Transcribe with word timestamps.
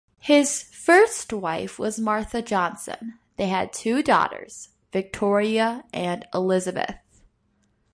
His 0.21 0.63
first 0.63 1.31
wife 1.31 1.77
was 1.77 1.99
Martha 1.99 2.41
Johnson; 2.41 3.19
they 3.37 3.49
had 3.49 3.71
two 3.71 4.01
daughters, 4.01 4.69
Victoria 4.91 5.83
and 5.93 6.25
Elizabeth. 6.33 6.95